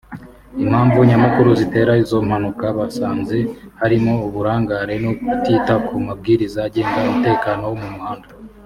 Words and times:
Impamvu 0.63 0.97
Nyamukuru 1.09 1.49
zitera 1.59 1.91
izo 2.03 2.17
mpanuka 2.27 2.65
basanze 2.77 3.37
harimo 3.81 4.13
uburangare 4.27 4.95
no 5.03 5.11
kutita 5.23 5.73
ku 5.85 5.93
mabwiriza 6.05 6.59
agenga 6.67 6.97
umutekano 7.05 7.63
wo 7.69 7.77
mu 7.83 7.89
muhanda 7.95 8.27